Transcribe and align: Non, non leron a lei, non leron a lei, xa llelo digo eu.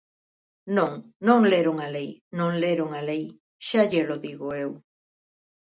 Non, 0.77 0.91
non 1.27 1.41
leron 1.51 1.77
a 1.85 1.87
lei, 1.95 2.09
non 2.39 2.51
leron 2.63 2.89
a 2.99 3.01
lei, 3.09 3.25
xa 3.67 3.81
llelo 3.91 4.15
digo 4.25 4.47
eu. 4.63 4.71